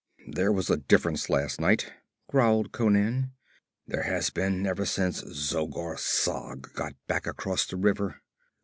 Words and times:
'There 0.27 0.51
was 0.51 0.67
a 0.71 0.77
difference 0.77 1.29
last 1.29 1.61
night,' 1.61 1.93
growled 2.27 2.71
Conan. 2.71 3.33
'There 3.85 4.01
has 4.01 4.31
been 4.31 4.65
ever 4.65 4.83
since 4.83 5.21
Zogar 5.21 5.95
Sag 5.99 6.73
got 6.73 6.95
back 7.05 7.27
across 7.27 7.67
the 7.67 7.77
river.' 7.77 8.19